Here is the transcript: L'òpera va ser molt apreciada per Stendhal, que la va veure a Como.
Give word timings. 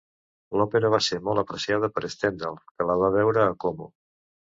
L'òpera 0.59 0.89
va 0.93 0.99
ser 1.07 1.19
molt 1.27 1.41
apreciada 1.41 1.89
per 1.97 2.03
Stendhal, 2.13 2.57
que 2.79 2.87
la 2.93 2.97
va 3.03 3.11
veure 3.17 3.45
a 3.45 3.53
Como. 3.65 3.87